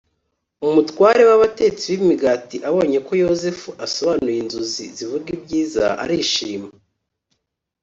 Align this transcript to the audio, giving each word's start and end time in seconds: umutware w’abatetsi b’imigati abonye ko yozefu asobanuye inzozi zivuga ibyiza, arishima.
umutware 0.67 1.21
w’abatetsi 1.29 1.87
b’imigati 1.97 2.57
abonye 2.69 2.97
ko 3.07 3.11
yozefu 3.23 3.69
asobanuye 3.85 4.37
inzozi 4.43 4.85
zivuga 4.97 5.27
ibyiza, 5.37 5.85
arishima. 6.03 6.69